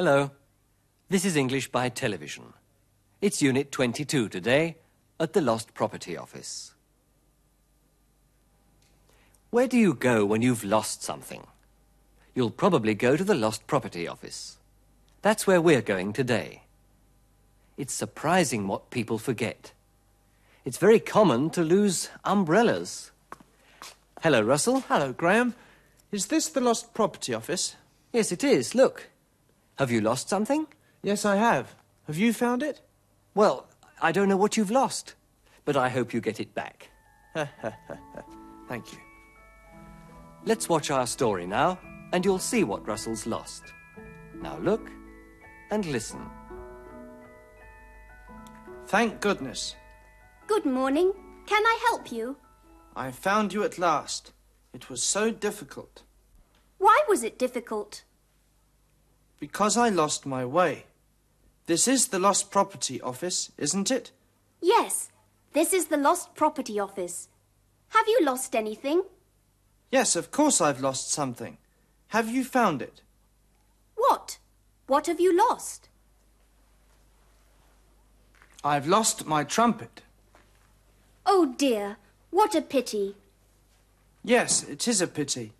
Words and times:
Hello. 0.00 0.30
This 1.10 1.26
is 1.26 1.36
English 1.36 1.70
by 1.70 1.90
television. 1.90 2.54
It's 3.20 3.42
Unit 3.42 3.70
22 3.70 4.30
today 4.30 4.78
at 5.20 5.34
the 5.34 5.42
Lost 5.42 5.74
Property 5.74 6.16
Office. 6.16 6.72
Where 9.50 9.68
do 9.68 9.76
you 9.76 9.92
go 9.92 10.24
when 10.24 10.40
you've 10.40 10.64
lost 10.64 11.02
something? 11.02 11.46
You'll 12.34 12.50
probably 12.50 12.94
go 12.94 13.14
to 13.14 13.22
the 13.22 13.34
Lost 13.34 13.66
Property 13.66 14.08
Office. 14.08 14.56
That's 15.20 15.46
where 15.46 15.60
we're 15.60 15.82
going 15.82 16.14
today. 16.14 16.62
It's 17.76 17.92
surprising 17.92 18.66
what 18.66 18.88
people 18.88 19.18
forget. 19.18 19.72
It's 20.64 20.78
very 20.78 20.98
common 20.98 21.50
to 21.50 21.62
lose 21.62 22.08
umbrellas. 22.24 23.10
Hello, 24.22 24.40
Russell. 24.40 24.80
Hello, 24.88 25.12
Graham. 25.12 25.54
Is 26.10 26.28
this 26.28 26.48
the 26.48 26.62
Lost 26.62 26.94
Property 26.94 27.34
Office? 27.34 27.76
Yes, 28.14 28.32
it 28.32 28.42
is. 28.42 28.74
Look. 28.74 29.10
Have 29.80 29.90
you 29.90 30.02
lost 30.02 30.28
something? 30.28 30.66
Yes, 31.02 31.24
I 31.24 31.36
have. 31.36 31.74
Have 32.06 32.18
you 32.18 32.34
found 32.34 32.62
it? 32.62 32.82
Well, 33.34 33.66
I 34.02 34.12
don't 34.12 34.28
know 34.28 34.36
what 34.36 34.58
you've 34.58 34.70
lost, 34.70 35.14
but 35.64 35.74
I 35.74 35.88
hope 35.88 36.12
you 36.12 36.20
get 36.20 36.38
it 36.38 36.54
back. 36.54 36.90
Thank 38.68 38.92
you. 38.92 38.98
Let's 40.44 40.68
watch 40.68 40.90
our 40.90 41.06
story 41.06 41.46
now, 41.46 41.78
and 42.12 42.26
you'll 42.26 42.38
see 42.38 42.62
what 42.62 42.86
Russell's 42.86 43.26
lost. 43.26 43.72
Now 44.34 44.58
look 44.58 44.90
and 45.70 45.86
listen. 45.86 46.28
Thank 48.88 49.22
goodness. 49.22 49.76
Good 50.46 50.66
morning. 50.66 51.14
Can 51.46 51.64
I 51.64 51.78
help 51.88 52.12
you? 52.12 52.36
I 52.94 53.10
found 53.12 53.54
you 53.54 53.64
at 53.64 53.78
last. 53.78 54.34
It 54.74 54.90
was 54.90 55.02
so 55.02 55.30
difficult. 55.30 56.02
Why 56.76 57.00
was 57.08 57.22
it 57.22 57.38
difficult? 57.38 58.04
Because 59.40 59.76
I 59.76 59.88
lost 59.88 60.26
my 60.26 60.44
way. 60.44 60.84
This 61.66 61.88
is 61.88 62.08
the 62.08 62.18
Lost 62.18 62.50
Property 62.50 63.00
Office, 63.00 63.50
isn't 63.56 63.90
it? 63.90 64.12
Yes, 64.60 65.08
this 65.54 65.72
is 65.72 65.86
the 65.86 65.96
Lost 65.96 66.34
Property 66.34 66.78
Office. 66.78 67.28
Have 67.88 68.06
you 68.06 68.20
lost 68.22 68.54
anything? 68.54 69.02
Yes, 69.90 70.14
of 70.14 70.30
course 70.30 70.60
I've 70.60 70.80
lost 70.80 71.10
something. 71.10 71.58
Have 72.08 72.28
you 72.28 72.44
found 72.44 72.82
it? 72.82 73.00
What? 73.96 74.38
What 74.86 75.06
have 75.06 75.20
you 75.20 75.36
lost? 75.36 75.88
I've 78.62 78.86
lost 78.86 79.26
my 79.26 79.42
trumpet. 79.42 80.02
Oh 81.24 81.54
dear, 81.56 81.96
what 82.30 82.54
a 82.54 82.60
pity. 82.60 83.14
Yes, 84.22 84.64
it 84.64 84.86
is 84.86 85.00
a 85.00 85.06
pity. 85.06 85.52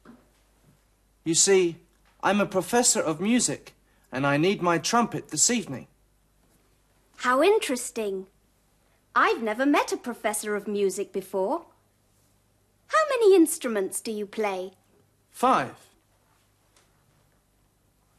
You 1.24 1.34
see, 1.34 1.76
I'm 2.22 2.40
a 2.40 2.46
professor 2.46 3.00
of 3.00 3.20
music, 3.20 3.74
and 4.12 4.26
I 4.26 4.36
need 4.36 4.60
my 4.60 4.78
trumpet 4.78 5.28
this 5.28 5.48
evening. 5.50 5.86
How 7.16 7.42
interesting. 7.42 8.26
I've 9.14 9.42
never 9.42 9.66
met 9.66 9.92
a 9.92 9.96
professor 9.96 10.54
of 10.54 10.68
music 10.68 11.12
before. 11.12 11.66
How 12.86 13.04
many 13.08 13.34
instruments 13.34 14.00
do 14.00 14.12
you 14.12 14.26
play? 14.26 14.72
Five. 15.30 15.74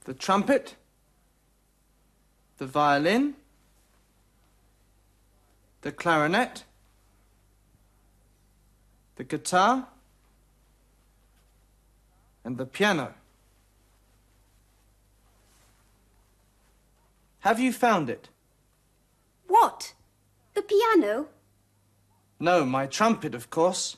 The 0.06 0.14
trumpet, 0.14 0.76
the 2.58 2.66
violin, 2.66 3.36
the 5.82 5.92
clarinet, 5.92 6.64
the 9.16 9.24
guitar, 9.24 9.88
and 12.44 12.58
the 12.58 12.66
piano. 12.66 13.14
Have 17.42 17.60
you 17.60 17.74
found 17.74 18.10
it? 18.10 18.30
What? 19.48 19.94
The 20.54 20.62
piano? 20.62 21.28
No, 22.40 22.66
my 22.66 22.86
trumpet, 22.86 23.34
of 23.34 23.50
course. 23.50 23.98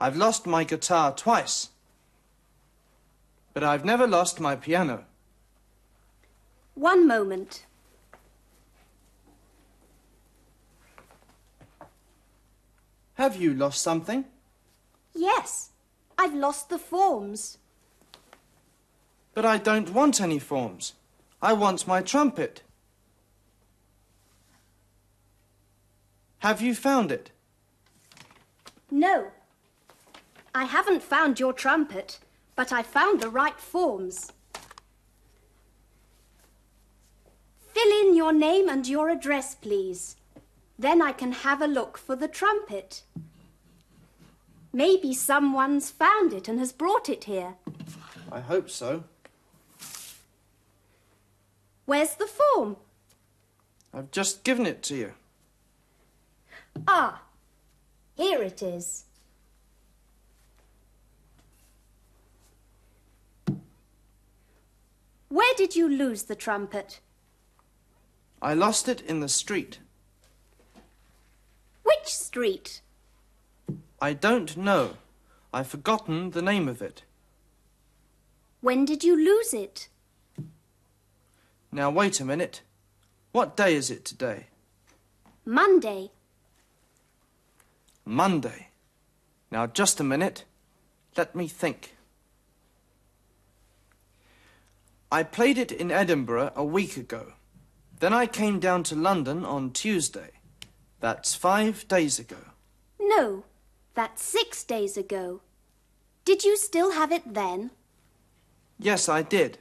I've 0.00 0.16
lost 0.16 0.46
my 0.46 0.64
guitar 0.64 1.14
twice. 1.14 1.70
But 3.54 3.64
I've 3.64 3.84
never 3.84 4.06
lost 4.06 4.38
my 4.38 4.54
piano. 4.54 5.04
One 6.74 7.08
moment. 7.08 7.64
Have 13.14 13.34
you 13.36 13.52
lost 13.52 13.82
something? 13.82 14.26
Yes, 15.14 15.70
I've 16.16 16.34
lost 16.34 16.68
the 16.68 16.78
forms. 16.78 17.58
But 19.34 19.44
I 19.44 19.56
don't 19.56 19.90
want 19.90 20.20
any 20.20 20.38
forms. 20.38 20.92
I 21.40 21.52
want 21.52 21.86
my 21.86 22.02
trumpet. 22.02 22.62
Have 26.38 26.60
you 26.60 26.74
found 26.74 27.12
it? 27.12 27.30
No. 28.90 29.28
I 30.54 30.64
haven't 30.64 31.02
found 31.02 31.38
your 31.38 31.52
trumpet, 31.52 32.18
but 32.56 32.72
I 32.72 32.82
found 32.82 33.20
the 33.20 33.30
right 33.30 33.58
forms. 33.58 34.32
Fill 37.58 38.00
in 38.00 38.16
your 38.16 38.32
name 38.32 38.68
and 38.68 38.86
your 38.88 39.08
address, 39.08 39.54
please. 39.54 40.16
Then 40.76 41.00
I 41.00 41.12
can 41.12 41.32
have 41.32 41.60
a 41.60 41.66
look 41.66 41.98
for 41.98 42.16
the 42.16 42.28
trumpet. 42.28 43.02
Maybe 44.72 45.14
someone's 45.14 45.90
found 45.90 46.32
it 46.32 46.48
and 46.48 46.58
has 46.58 46.72
brought 46.72 47.08
it 47.08 47.24
here. 47.24 47.54
I 48.32 48.40
hope 48.40 48.68
so. 48.68 49.04
Where's 51.88 52.16
the 52.16 52.26
form? 52.26 52.76
I've 53.94 54.10
just 54.10 54.44
given 54.44 54.66
it 54.66 54.82
to 54.82 54.94
you. 54.94 55.12
Ah, 56.86 57.22
here 58.14 58.42
it 58.42 58.62
is. 58.62 59.04
Where 65.30 65.54
did 65.56 65.76
you 65.76 65.88
lose 65.88 66.24
the 66.24 66.34
trumpet? 66.34 67.00
I 68.42 68.52
lost 68.52 68.86
it 68.86 69.00
in 69.00 69.20
the 69.20 69.28
street. 69.30 69.78
Which 71.84 72.08
street? 72.08 72.82
I 73.98 74.12
don't 74.12 74.58
know. 74.58 74.98
I've 75.54 75.68
forgotten 75.68 76.32
the 76.32 76.42
name 76.42 76.68
of 76.68 76.82
it. 76.82 77.04
When 78.60 78.84
did 78.84 79.02
you 79.02 79.16
lose 79.16 79.54
it? 79.54 79.88
Now, 81.70 81.90
wait 81.90 82.20
a 82.20 82.24
minute. 82.24 82.62
What 83.32 83.56
day 83.56 83.74
is 83.74 83.90
it 83.90 84.04
today? 84.04 84.46
Monday. 85.44 86.10
Monday. 88.04 88.68
Now, 89.50 89.66
just 89.66 90.00
a 90.00 90.04
minute. 90.04 90.44
Let 91.16 91.34
me 91.34 91.48
think. 91.48 91.94
I 95.10 95.22
played 95.22 95.58
it 95.58 95.72
in 95.72 95.90
Edinburgh 95.90 96.52
a 96.54 96.64
week 96.64 96.96
ago. 96.96 97.32
Then 98.00 98.12
I 98.12 98.26
came 98.26 98.60
down 98.60 98.82
to 98.84 98.94
London 98.94 99.44
on 99.44 99.72
Tuesday. 99.72 100.30
That's 101.00 101.34
five 101.34 101.86
days 101.88 102.18
ago. 102.18 102.36
No, 103.00 103.44
that's 103.94 104.22
six 104.22 104.64
days 104.64 104.96
ago. 104.96 105.40
Did 106.24 106.44
you 106.44 106.56
still 106.56 106.92
have 106.92 107.10
it 107.10 107.34
then? 107.34 107.70
Yes, 108.78 109.08
I 109.08 109.22
did. 109.22 109.58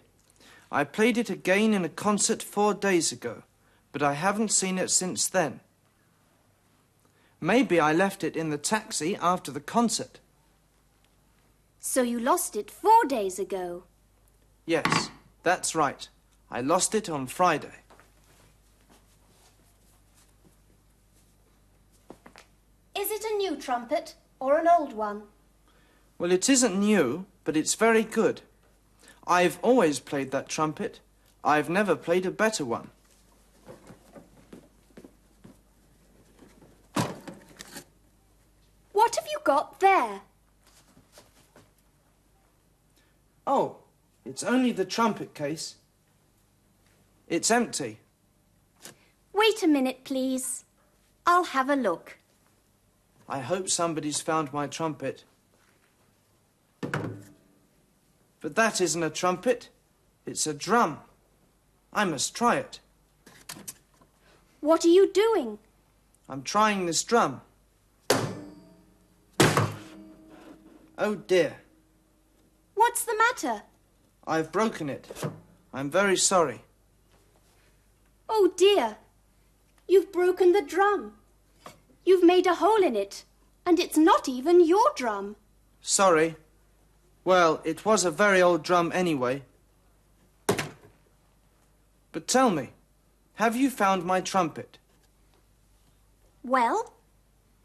I 0.72 0.84
played 0.84 1.18
it 1.18 1.30
again 1.30 1.74
in 1.74 1.86
a 1.86 1.90
concert 1.90 2.44
four 2.44 2.74
days 2.74 3.12
ago, 3.12 3.44
but 3.92 4.04
I 4.04 4.14
haven't 4.14 4.52
seen 4.52 4.78
it 4.78 4.90
since 4.90 5.28
then. 5.28 5.62
Maybe 7.40 7.80
I 7.80 7.94
left 7.94 8.24
it 8.24 8.36
in 8.36 8.50
the 8.50 8.58
taxi 8.58 9.16
after 9.16 9.52
the 9.52 9.60
concert. 9.60 10.20
So 11.80 12.02
you 12.02 12.20
lost 12.20 12.56
it 12.56 12.70
four 12.70 13.06
days 13.08 13.40
ago. 13.40 13.84
Yes, 14.66 15.10
that's 15.44 15.76
right. 15.76 16.08
I 16.52 16.62
lost 16.62 16.96
it 16.96 17.10
on 17.10 17.28
Friday. 17.28 17.84
Is 22.98 23.12
it 23.12 23.24
a 23.24 23.38
new 23.38 23.56
trumpet 23.56 24.16
or 24.40 24.58
an 24.58 24.68
old 24.68 24.94
one? 24.94 25.24
Well, 26.18 26.32
it 26.32 26.50
isn't 26.50 26.78
new, 26.78 27.26
but 27.44 27.56
it's 27.56 27.76
very 27.76 28.04
good. 28.04 28.42
I've 29.28 29.60
always 29.62 30.00
played 30.00 30.32
that 30.32 30.48
trumpet. 30.48 31.02
I've 31.44 31.70
never 31.70 31.96
played 31.96 32.26
a 32.26 32.32
better 32.32 32.64
one. 32.64 32.90
What 38.94 39.16
have 39.16 39.28
you 39.30 39.40
got 39.44 39.80
there? 39.82 40.22
Oh, 43.46 43.78
it's 44.26 44.44
only 44.44 44.72
the 44.72 44.86
trumpet 44.86 45.34
case. 45.34 45.76
It's 47.28 47.52
empty. 47.52 48.00
Wait 49.34 49.62
a 49.62 49.68
minute, 49.68 50.06
please. 50.06 50.64
I'll 51.26 51.44
have 51.44 51.70
a 51.70 51.76
look. 51.76 52.18
I 53.28 53.40
hope 53.40 53.70
somebody's 53.70 54.22
found 54.22 54.54
my 54.54 54.68
trumpet. 54.68 55.26
But 58.42 58.56
that 58.56 58.82
isn't 58.82 59.04
a 59.04 59.10
trumpet. 59.10 59.70
It's 60.26 60.48
a 60.48 60.54
drum. 60.54 61.00
I 61.94 62.06
must 62.06 62.36
try 62.36 62.58
it. 62.58 62.80
What 64.60 64.86
are 64.86 64.90
you 64.90 65.12
doing? 65.12 65.60
I'm 66.30 66.44
trying 66.44 66.86
this 66.86 67.04
drum. 67.04 67.42
Oh 71.00 71.16
dear, 71.16 71.58
What's 72.78 73.06
the 73.06 73.18
matter? 73.18 73.64
I've 74.26 74.52
broken 74.52 74.90
it. 74.90 75.08
I'm 75.74 75.90
very 75.90 76.16
sorry. 76.16 76.62
Oh 78.30 78.52
dear. 78.56 78.98
You've 79.88 80.12
broken 80.12 80.52
the 80.52 80.62
drum. 80.62 81.14
You've 82.06 82.24
made 82.24 82.46
a 82.46 82.56
hole 82.56 82.84
in 82.84 82.96
it, 82.96 83.24
and 83.66 83.80
it's 83.80 83.98
not 83.98 84.30
even 84.30 84.66
your 84.66 84.92
drum. 84.96 85.36
Sorry. 85.82 86.36
Well, 87.28 87.60
it 87.66 87.84
was 87.84 88.06
a 88.06 88.10
very 88.10 88.42
old 88.42 88.64
drum 88.64 88.90
anyway. 88.96 89.42
But 92.14 92.26
tell 92.26 92.50
me, 92.50 92.70
have 93.34 93.54
you 93.54 93.70
found 93.70 94.06
my 94.06 94.22
trumpet? 94.22 94.78
Well, 96.42 96.94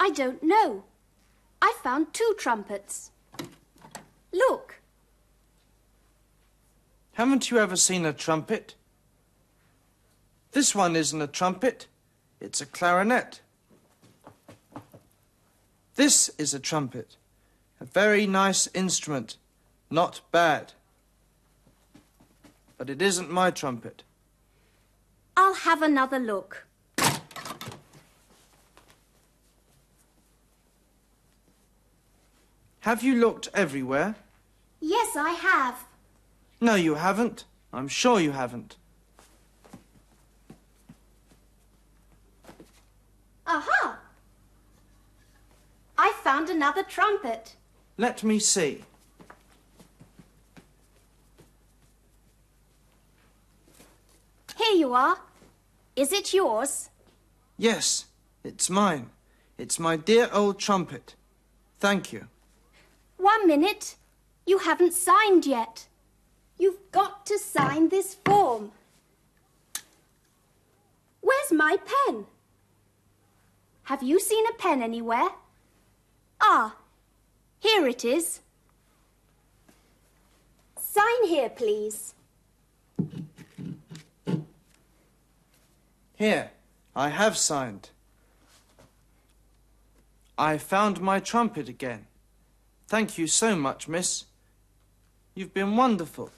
I 0.00 0.10
don't 0.10 0.42
know. 0.42 0.82
I 1.62 1.76
found 1.80 2.12
two 2.12 2.34
trumpets. 2.36 3.12
Look, 4.32 4.80
Haven't 7.12 7.52
you 7.52 7.58
ever 7.58 7.76
seen 7.76 8.04
a 8.04 8.12
trumpet? 8.12 8.74
This 10.50 10.74
one 10.74 10.96
isn't 10.96 11.22
a 11.22 11.28
trumpet, 11.28 11.86
it's 12.40 12.60
a 12.60 12.66
clarinet. 12.66 13.42
This 15.94 16.30
is 16.36 16.52
a 16.52 16.58
trumpet. 16.58 17.16
A 17.80 17.84
very 17.84 18.26
nice 18.26 18.68
instrument. 18.74 19.36
Not 19.92 20.22
bad. 20.30 20.72
But 22.78 22.88
it 22.88 23.02
isn't 23.02 23.30
my 23.30 23.50
trumpet. 23.50 24.04
I'll 25.36 25.52
have 25.52 25.82
another 25.82 26.18
look. 26.18 26.66
Have 32.80 33.02
you 33.02 33.16
looked 33.16 33.50
everywhere? 33.52 34.14
Yes, 34.80 35.14
I 35.14 35.32
have. 35.32 35.84
No, 36.58 36.74
you 36.74 36.94
haven't. 36.94 37.44
I'm 37.70 37.86
sure 37.86 38.18
you 38.18 38.32
haven't. 38.32 38.76
Aha! 43.46 43.98
I 45.98 46.12
found 46.24 46.48
another 46.48 46.82
trumpet. 46.82 47.56
Let 47.98 48.24
me 48.24 48.38
see. 48.38 48.84
Here 54.72 54.88
you 54.88 54.94
are. 54.94 55.18
Is 55.96 56.12
it 56.12 56.32
yours? 56.32 56.88
Yes, 57.58 58.06
it's 58.42 58.70
mine. 58.70 59.10
It's 59.58 59.78
my 59.78 59.96
dear 59.96 60.30
old 60.32 60.58
trumpet. 60.58 61.14
Thank 61.78 62.10
you. 62.10 62.28
One 63.18 63.46
minute. 63.46 63.96
You 64.46 64.58
haven't 64.60 64.94
signed 64.94 65.44
yet. 65.44 65.88
You've 66.56 66.90
got 66.90 67.26
to 67.26 67.38
sign 67.38 67.90
this 67.90 68.16
form. 68.24 68.72
Where's 71.20 71.52
my 71.52 71.76
pen? 71.76 72.24
Have 73.84 74.02
you 74.02 74.18
seen 74.18 74.46
a 74.46 74.54
pen 74.54 74.80
anywhere? 74.80 75.28
Ah, 76.40 76.76
here 77.60 77.86
it 77.86 78.06
is. 78.06 78.40
Sign 80.78 81.24
here, 81.26 81.50
please. 81.50 82.14
Here, 86.22 86.52
I 86.94 87.08
have 87.08 87.36
signed. 87.36 87.90
I 90.38 90.56
found 90.56 91.00
my 91.00 91.18
trumpet 91.18 91.68
again. 91.68 92.06
Thank 92.86 93.18
you 93.18 93.26
so 93.26 93.56
much, 93.56 93.88
miss. 93.88 94.26
You've 95.34 95.52
been 95.52 95.74
wonderful. 95.74 96.30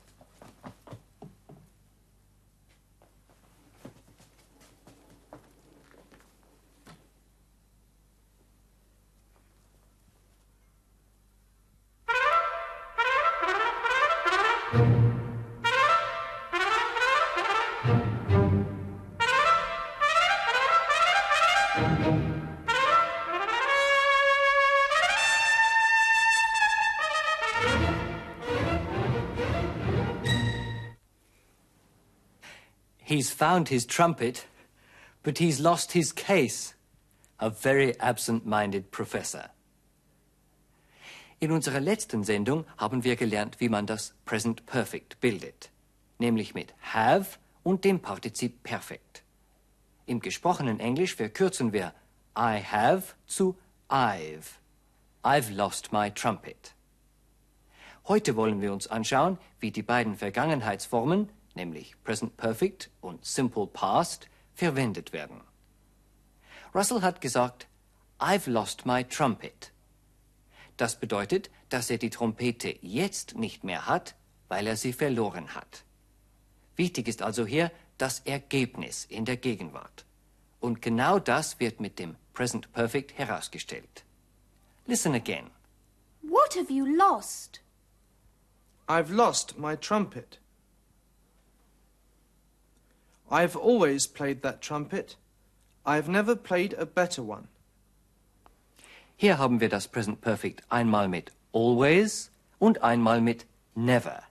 He's 33.25 33.33
found 33.33 33.71
his 33.71 33.87
trumpet, 33.87 34.45
but 35.23 35.39
he's 35.39 35.59
lost 35.59 35.93
his 35.93 36.13
case. 36.13 36.75
A 37.39 37.49
very 37.49 37.99
absent-minded 37.99 38.91
professor. 38.91 39.49
In 41.41 41.51
unserer 41.51 41.81
letzten 41.81 42.23
Sendung 42.23 42.67
haben 42.77 43.03
wir 43.03 43.17
gelernt, 43.17 43.61
wie 43.61 43.71
man 43.71 43.87
das 43.87 44.13
Present 44.27 44.67
Perfect 44.67 45.23
bildet, 45.23 45.71
nämlich 46.19 46.53
mit 46.53 46.75
have 46.93 47.39
und 47.63 47.85
dem 47.85 47.99
Partizip 47.99 48.63
Perfekt. 48.63 49.23
Im 50.05 50.21
gesprochenen 50.21 50.79
Englisch 50.79 51.15
verkürzen 51.15 51.73
wir 51.73 51.95
I 52.37 52.61
have 52.63 53.15
zu 53.27 53.57
I've. 53.89 54.59
I've 55.23 55.51
lost 55.51 55.95
my 55.95 56.11
trumpet. 56.11 56.75
Heute 58.07 58.37
wollen 58.37 58.61
wir 58.61 58.71
uns 58.71 58.87
anschauen, 58.87 59.39
wie 59.61 59.71
die 59.71 59.83
beiden 59.83 60.15
Vergangenheitsformen, 60.15 61.31
nämlich 61.55 61.95
Present 62.05 62.37
Perfect 62.37 62.91
und 63.01 63.25
Simple 63.25 63.67
Past, 63.67 64.29
verwendet 64.55 65.13
werden. 65.13 65.41
Russell 66.75 67.03
hat 67.03 67.21
gesagt, 67.21 67.67
I've 68.19 68.51
lost 68.51 68.87
my 68.87 69.05
trumpet. 69.05 69.73
Das 70.77 70.99
bedeutet, 70.99 71.51
dass 71.69 71.91
er 71.91 71.99
die 71.99 72.11
Trompete 72.11 72.77
jetzt 72.81 73.37
nicht 73.37 73.65
mehr 73.65 73.87
hat, 73.87 74.15
weil 74.49 74.67
er 74.67 74.77
sie 74.77 74.93
verloren 74.93 75.55
hat. 75.55 75.85
Wichtig 76.77 77.09
ist 77.09 77.23
also 77.23 77.47
hier 77.47 77.71
das 77.99 78.21
Ergebnis 78.21 79.05
in 79.05 79.25
der 79.25 79.37
Gegenwart. 79.37 80.05
Und 80.61 80.83
genau 80.83 81.19
das 81.19 81.61
wird 81.61 81.81
mit 81.81 81.99
dem 81.99 82.17
Present 82.33 82.73
Perfect 82.73 83.17
herausgestellt. 83.17 84.05
Listen 84.87 85.15
again. 85.15 85.51
What 86.23 86.57
have 86.57 86.73
you 86.73 86.87
lost? 86.87 87.61
I've 88.89 89.13
lost 89.13 89.59
my 89.59 89.77
trumpet. 89.77 90.41
I've 93.31 93.57
always 93.57 94.07
played 94.07 94.43
that 94.43 94.61
trumpet. 94.61 95.17
I've 95.85 96.09
never 96.09 96.37
played 96.37 96.75
a 96.75 96.87
better 96.87 97.23
one. 97.23 97.49
Hier 99.17 99.39
haben 99.39 99.61
wir 99.61 99.69
das 99.69 99.87
Present 99.89 100.21
Perfect 100.21 100.63
einmal 100.71 101.09
mit 101.09 101.33
always 101.53 102.31
und 102.59 102.83
einmal 102.83 103.21
mit 103.21 103.47
never. 103.75 104.25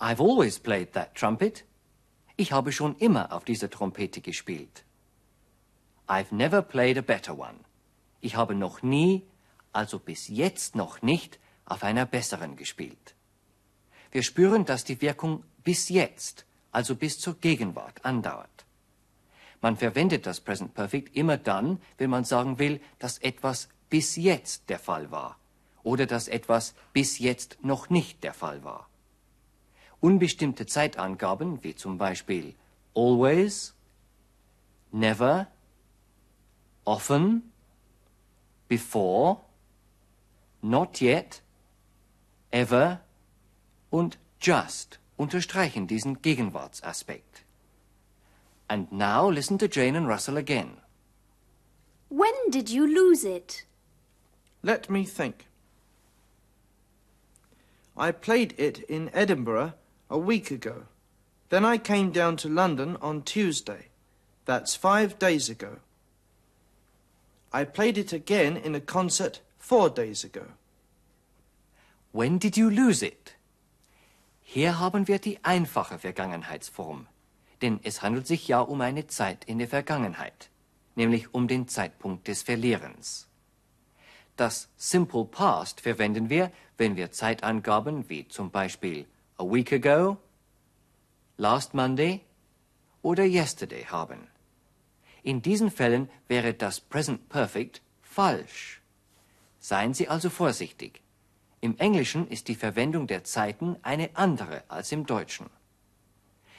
I've 0.00 0.20
always 0.20 0.58
played 0.58 0.92
that 0.92 1.14
trumpet. 1.14 1.64
Ich 2.36 2.52
habe 2.52 2.72
schon 2.72 2.96
immer 2.96 3.32
auf 3.32 3.44
dieser 3.44 3.70
Trompete 3.70 4.20
gespielt. 4.20 4.84
I've 6.08 6.32
never 6.34 6.62
played 6.62 6.98
a 6.98 7.02
better 7.02 7.38
one. 7.38 7.60
Ich 8.20 8.36
habe 8.36 8.54
noch 8.54 8.82
nie, 8.82 9.22
also 9.72 9.98
bis 9.98 10.28
jetzt 10.28 10.74
noch 10.74 11.02
nicht, 11.02 11.38
auf 11.64 11.82
einer 11.82 12.06
besseren 12.06 12.56
gespielt. 12.56 13.14
Wir 14.10 14.22
spüren, 14.22 14.64
dass 14.64 14.84
die 14.84 15.00
Wirkung 15.00 15.44
bis 15.62 15.88
jetzt, 15.88 16.44
also 16.74 16.96
bis 16.96 17.20
zur 17.20 17.34
Gegenwart, 17.34 18.04
andauert. 18.04 18.66
Man 19.60 19.76
verwendet 19.76 20.26
das 20.26 20.40
Present 20.40 20.74
Perfect 20.74 21.16
immer 21.16 21.36
dann, 21.38 21.80
wenn 21.98 22.10
man 22.10 22.24
sagen 22.24 22.58
will, 22.58 22.80
dass 22.98 23.18
etwas 23.18 23.68
bis 23.88 24.16
jetzt 24.16 24.68
der 24.68 24.78
Fall 24.78 25.10
war 25.10 25.38
oder 25.84 26.06
dass 26.06 26.28
etwas 26.28 26.74
bis 26.92 27.18
jetzt 27.18 27.58
noch 27.62 27.90
nicht 27.90 28.24
der 28.24 28.34
Fall 28.34 28.64
war. 28.64 28.88
Unbestimmte 30.00 30.66
Zeitangaben, 30.66 31.62
wie 31.62 31.74
zum 31.76 31.96
Beispiel 31.96 32.54
always, 32.94 33.74
never, 34.90 35.46
often, 36.84 37.52
before, 38.68 39.40
not 40.60 41.00
yet, 41.00 41.42
ever 42.50 43.00
und 43.90 44.18
just 44.40 44.98
unterstreichen 45.16 45.86
diesen 45.86 46.20
Gegenwartsaspekt. 46.22 47.44
And 48.68 48.90
now 48.90 49.28
listen 49.30 49.58
to 49.58 49.68
Jane 49.68 49.96
and 49.96 50.08
Russell 50.08 50.36
again. 50.36 50.78
When 52.08 52.34
did 52.50 52.70
you 52.70 52.86
lose 52.86 53.24
it? 53.24 53.64
Let 54.62 54.88
me 54.88 55.04
think. 55.04 55.46
I 57.96 58.10
played 58.10 58.54
it 58.58 58.78
in 58.88 59.10
Edinburgh 59.12 59.74
a 60.10 60.18
week 60.18 60.50
ago. 60.50 60.84
Then 61.50 61.64
I 61.64 61.78
came 61.78 62.10
down 62.10 62.36
to 62.38 62.48
London 62.48 62.96
on 63.00 63.22
Tuesday. 63.22 63.88
That's 64.46 64.74
five 64.74 65.18
days 65.18 65.48
ago. 65.48 65.78
I 67.52 67.64
played 67.64 67.98
it 67.98 68.12
again 68.12 68.56
in 68.56 68.74
a 68.74 68.80
concert 68.80 69.40
four 69.58 69.88
days 69.88 70.24
ago. 70.24 70.46
When 72.10 72.38
did 72.38 72.56
you 72.56 72.68
lose 72.68 73.02
it? 73.02 73.33
Hier 74.46 74.78
haben 74.78 75.08
wir 75.08 75.18
die 75.18 75.42
einfache 75.42 75.98
Vergangenheitsform, 75.98 77.08
denn 77.62 77.80
es 77.82 78.02
handelt 78.02 78.26
sich 78.26 78.46
ja 78.46 78.60
um 78.60 78.80
eine 78.82 79.06
Zeit 79.06 79.44
in 79.46 79.58
der 79.58 79.68
Vergangenheit, 79.68 80.50
nämlich 80.94 81.34
um 81.34 81.48
den 81.48 81.66
Zeitpunkt 81.66 82.28
des 82.28 82.42
Verlierens. 82.42 83.26
Das 84.36 84.68
Simple 84.76 85.24
Past 85.24 85.80
verwenden 85.80 86.28
wir, 86.28 86.52
wenn 86.76 86.94
wir 86.94 87.10
Zeitangaben 87.10 88.08
wie 88.08 88.28
zum 88.28 88.50
Beispiel 88.50 89.06
a 89.38 89.44
week 89.44 89.72
ago, 89.72 90.18
last 91.36 91.72
Monday 91.74 92.20
oder 93.02 93.24
yesterday 93.24 93.84
haben. 93.84 94.28
In 95.22 95.40
diesen 95.40 95.70
Fällen 95.70 96.10
wäre 96.28 96.52
das 96.52 96.80
Present 96.80 97.28
Perfect 97.28 97.80
falsch. 98.02 98.82
Seien 99.58 99.94
Sie 99.94 100.06
also 100.08 100.28
vorsichtig. 100.28 101.03
Im 101.64 101.78
Englischen 101.78 102.28
ist 102.28 102.48
die 102.48 102.56
Verwendung 102.56 103.06
der 103.06 103.24
Zeiten 103.24 103.78
eine 103.80 104.10
andere 104.12 104.64
als 104.68 104.92
im 104.92 105.06
Deutschen. 105.06 105.48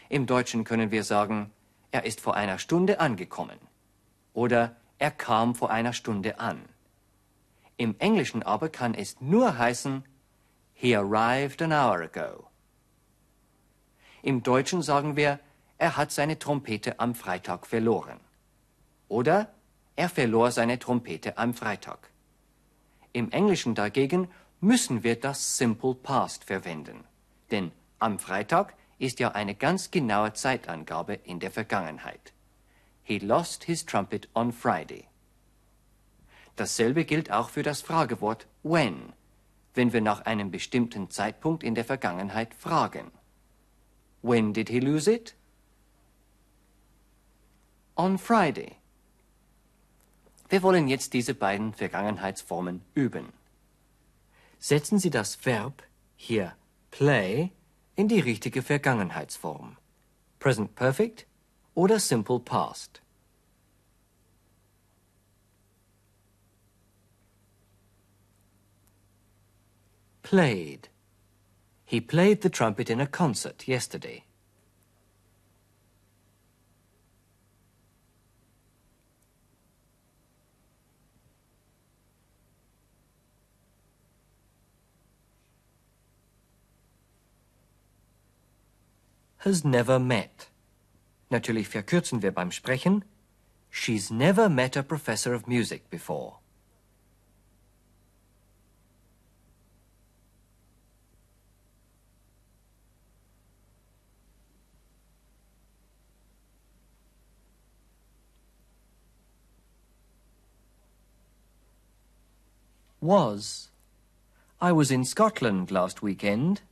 Im 0.10 0.26
Deutschen 0.26 0.64
können 0.64 0.90
wir 0.90 1.04
sagen, 1.04 1.52
er 1.92 2.06
ist 2.06 2.22
vor 2.22 2.36
einer 2.36 2.58
Stunde 2.58 3.00
angekommen 3.00 3.60
oder 4.34 4.76
er 4.98 5.12
kam 5.12 5.54
vor 5.54 5.70
einer 5.70 5.94
Stunde 5.94 6.40
an. 6.40 6.66
Im 7.78 7.94
Englischen 8.00 8.42
aber 8.42 8.70
kann 8.70 8.96
es 8.96 9.22
nur 9.22 9.60
heißen, 9.60 10.04
he 10.74 10.96
arrived 10.96 11.62
an 11.62 11.72
hour 11.72 12.02
ago. 12.02 12.48
Im 14.24 14.42
Deutschen 14.42 14.82
sagen 14.82 15.16
wir, 15.16 15.40
er 15.78 15.98
hat 15.98 16.12
seine 16.14 16.40
Trompete 16.40 17.00
am 17.00 17.14
Freitag 17.14 17.68
verloren. 17.68 18.20
Oder 19.08 19.54
er 19.96 20.10
verlor 20.10 20.50
seine 20.50 20.80
Trompete 20.80 21.38
am 21.38 21.54
Freitag. 21.54 22.10
Im 23.14 23.30
Englischen 23.30 23.76
dagegen 23.76 24.30
müssen 24.62 25.04
wir 25.04 25.16
das 25.16 25.58
Simple 25.58 25.96
Past 25.96 26.44
verwenden. 26.44 27.04
Denn 27.52 27.72
am 28.00 28.20
Freitag 28.20 28.76
ist 28.98 29.20
ja 29.20 29.32
eine 29.32 29.56
ganz 29.56 29.92
genaue 29.92 30.34
Zeitangabe 30.34 31.14
in 31.14 31.40
der 31.40 31.52
Vergangenheit. 31.52 32.34
He 33.04 33.20
lost 33.20 33.66
his 33.66 33.86
trumpet 33.86 34.28
on 34.34 34.52
Friday. 34.52 35.08
Dasselbe 36.56 37.06
gilt 37.06 37.32
auch 37.32 37.50
für 37.50 37.64
das 37.64 37.82
Fragewort 37.82 38.48
when, 38.64 39.14
wenn 39.74 39.92
wir 39.92 40.02
nach 40.02 40.22
einem 40.26 40.52
bestimmten 40.52 41.10
Zeitpunkt 41.10 41.64
in 41.64 41.76
der 41.76 41.86
Vergangenheit 41.86 42.54
fragen. 42.56 43.12
When 44.22 44.54
did 44.54 44.70
he 44.70 44.80
lose 44.80 45.12
it? 45.12 45.36
On 47.96 48.18
Friday. 48.18 48.78
Wir 50.50 50.64
wollen 50.64 50.88
jetzt 50.88 51.14
diese 51.14 51.34
beiden 51.34 51.74
Vergangenheitsformen 51.74 52.82
üben. 52.94 53.34
Setzen 54.68 54.98
Sie 54.98 55.12
das 55.12 55.46
Verb 55.46 55.84
hier 56.16 56.56
play 56.90 57.52
in 57.96 58.08
die 58.08 58.20
richtige 58.20 58.64
Vergangenheitsform. 58.64 59.78
Present 60.40 60.74
Perfect 60.74 61.28
oder 61.76 62.00
Simple 62.00 62.40
Past. 62.40 63.04
Played. 70.24 70.90
He 71.86 72.02
played 72.02 72.42
the 72.42 72.50
trumpet 72.50 72.90
in 72.90 73.00
a 73.00 73.06
concert 73.06 73.68
yesterday. 73.68 74.24
Has 89.46 89.64
never 89.64 90.00
met. 90.00 90.50
Natürlich 91.30 91.70
verkürzen 91.70 92.22
wir 92.22 92.32
beim 92.32 92.52
Sprechen. 92.52 93.06
She's 93.70 94.10
never 94.10 94.50
met 94.50 94.76
a 94.76 94.82
professor 94.82 95.34
of 95.34 95.48
music 95.48 95.90
before. 95.90 96.40
Was. 113.00 113.70
I 114.60 114.72
was 114.72 114.90
in 114.90 115.06
Scotland 115.06 115.70
last 115.70 116.02
weekend. 116.02 116.64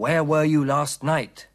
Where 0.00 0.26
were 0.26 0.46
you 0.46 0.64
last 0.64 1.02
night? 1.02 1.50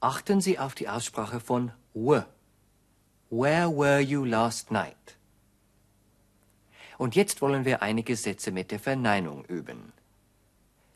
Achten 0.00 0.40
Sie 0.40 0.58
auf 0.58 0.74
die 0.74 0.88
Aussprache 0.88 1.38
von 1.38 1.70
w. 1.94 2.22
Where 3.30 3.70
were 3.70 4.00
you 4.00 4.24
last 4.24 4.72
night? 4.72 5.16
Und 6.98 7.14
jetzt 7.14 7.40
wollen 7.42 7.64
wir 7.64 7.80
einige 7.80 8.16
Sätze 8.16 8.50
mit 8.50 8.72
der 8.72 8.80
Verneinung 8.80 9.44
üben. 9.44 9.92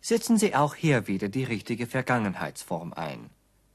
Setzen 0.01 0.37
Sie 0.37 0.57
auch 0.57 0.75
hier 0.75 1.07
wieder 1.07 1.29
die 1.29 1.45
richtige 1.45 1.87
Vergangenheitsform 1.87 2.93
ein. 2.93 3.31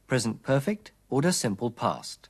Present 0.08 0.44
Perfect 0.44 0.92
oder 1.08 1.32
Simple 1.32 1.72
Past. 1.72 2.30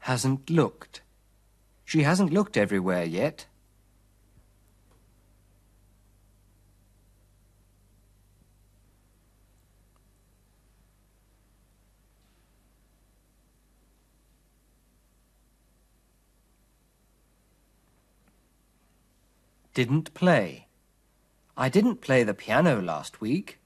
Hasn't 0.00 0.50
looked. 0.50 1.02
She 1.84 2.02
hasn't 2.02 2.32
looked 2.32 2.56
everywhere 2.56 3.04
yet. 3.04 3.46
Didn't 19.72 20.12
play. 20.14 20.66
I 21.56 21.68
didn't 21.68 22.00
play 22.00 22.24
the 22.24 22.34
piano 22.34 22.82
last 22.82 23.20
week. 23.20 23.59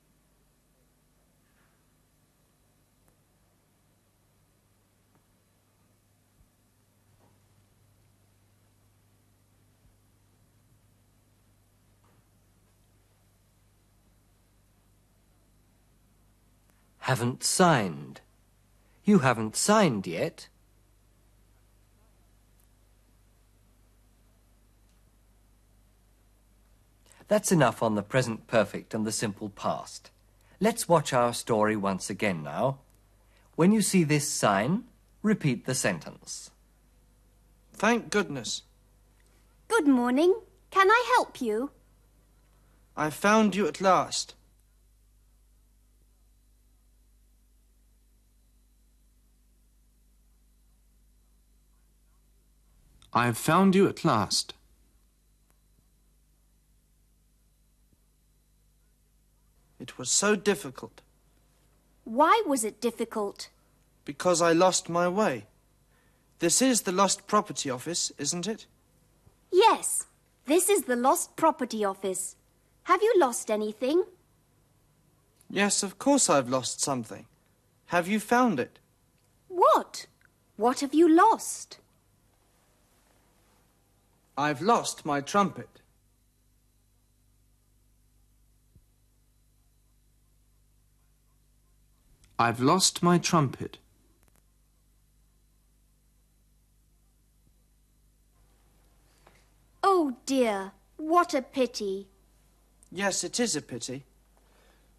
Haven't 17.05 17.45
signed. 17.45 18.23
You 19.05 19.19
haven't 19.19 19.57
signed 19.57 20.07
yet. 20.07 20.49
That's 27.29 27.53
enough 27.53 27.83
on 27.83 27.95
the 27.95 28.03
present 28.03 28.47
perfect 28.47 28.95
and 28.95 29.07
the 29.07 29.13
simple 29.13 29.51
past. 29.51 30.11
Let's 30.61 30.89
watch 30.89 31.13
our 31.13 31.35
story 31.35 31.77
once 31.77 32.09
again 32.09 32.43
now. 32.43 32.79
When 33.55 33.71
you 33.71 33.83
see 33.83 34.05
this 34.05 34.27
sign, 34.27 34.85
repeat 35.23 35.67
the 35.67 35.75
sentence. 35.75 36.53
Thank 37.75 38.09
goodness. 38.09 38.63
Good 39.69 39.87
morning. 39.87 40.35
Can 40.71 40.91
I 40.91 41.05
help 41.17 41.43
you? 41.43 41.71
I 42.97 43.11
found 43.11 43.55
you 43.55 43.67
at 43.67 43.83
last. 43.83 44.35
I 53.15 53.27
have 53.27 53.39
found 53.39 53.77
you 53.77 53.87
at 53.89 54.05
last. 54.05 54.55
It 59.79 59.99
was 59.99 60.11
so 60.11 60.35
difficult. 60.35 61.01
Why 62.03 62.43
was 62.47 62.65
it 62.65 62.81
difficult? 62.81 63.51
Because 64.05 64.43
I 64.43 64.53
lost 64.53 64.89
my 64.89 65.09
way. 65.09 65.47
This 66.41 66.61
is 66.61 66.83
the 66.83 66.93
Lost 66.93 67.27
Property 67.27 67.71
Office, 67.71 68.11
isn't 68.19 68.49
it? 68.49 68.67
Yes, 69.53 70.07
this 70.47 70.69
is 70.69 70.83
the 70.83 70.97
Lost 70.97 71.37
Property 71.37 71.85
Office. 71.85 72.37
Have 72.85 73.03
you 73.03 73.15
lost 73.17 73.51
anything? 73.51 74.05
Yes, 75.49 75.83
of 75.83 75.99
course 75.99 76.29
I've 76.29 76.49
lost 76.49 76.81
something. 76.81 77.27
Have 77.87 78.09
you 78.09 78.19
found 78.19 78.59
it? 78.59 78.81
What? 79.49 80.07
What 80.57 80.81
have 80.81 80.93
you 80.93 81.09
lost? 81.09 81.79
I've 84.37 84.61
lost 84.61 85.07
my 85.07 85.21
trumpet. 85.21 85.69
I've 92.39 92.61
lost 92.61 93.03
my 93.03 93.19
trumpet. 93.19 93.79
Oh 99.83 100.17
dear, 100.27 100.73
what 100.97 101.33
a 101.33 101.43
pity. 101.43 102.09
Yes, 102.91 103.23
it 103.23 103.39
is 103.39 103.55
a 103.55 103.63
pity. 103.63 104.05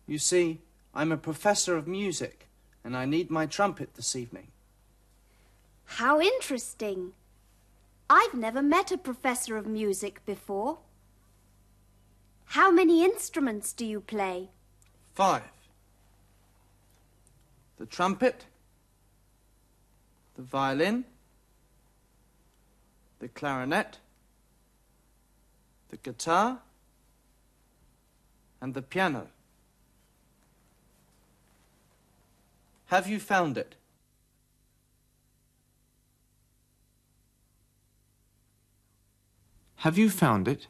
You 0.07 0.17
see, 0.17 0.61
I'm 0.93 1.11
a 1.11 1.17
professor 1.17 1.75
of 1.75 1.87
music, 1.87 2.47
and 2.83 2.95
I 2.95 3.05
need 3.05 3.29
my 3.29 3.45
trumpet 3.45 3.95
this 3.95 4.15
evening. 4.15 4.47
How 5.85 6.21
interesting. 6.21 7.11
I've 8.09 8.33
never 8.35 8.61
met 8.61 8.91
a 8.91 8.97
professor 8.97 9.57
of 9.57 9.65
music 9.65 10.23
before. 10.25 10.77
How 12.45 12.69
many 12.69 13.03
instruments 13.03 13.73
do 13.73 13.85
you 13.85 13.99
play? 13.99 14.49
Five. 15.13 15.43
The 17.77 17.85
trumpet, 17.85 18.45
the 20.35 20.43
violin, 20.43 21.05
the 23.19 23.27
clarinet, 23.27 23.97
the 25.89 25.97
guitar, 25.97 26.59
and 28.61 28.73
the 28.73 28.81
piano. 28.81 29.27
Have 32.87 33.07
you 33.07 33.19
found 33.19 33.57
it? 33.57 33.75
Have 39.85 39.99
you 39.99 40.09
found 40.09 40.47
it? 40.47 40.65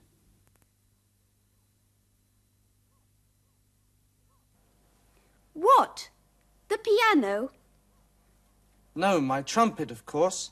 What? 5.53 6.09
The 6.67 6.77
piano? 6.77 7.51
No, 8.93 9.21
my 9.21 9.41
trumpet, 9.41 9.89
of 9.89 10.05
course. 10.05 10.51